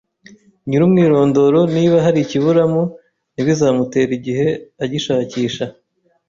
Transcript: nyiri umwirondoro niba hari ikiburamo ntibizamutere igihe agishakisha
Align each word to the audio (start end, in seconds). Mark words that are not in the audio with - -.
nyiri 0.67 0.83
umwirondoro 0.87 1.59
niba 1.75 1.97
hari 2.05 2.19
ikiburamo 2.21 2.81
ntibizamutere 3.33 4.11
igihe 4.19 4.47
agishakisha 4.83 5.65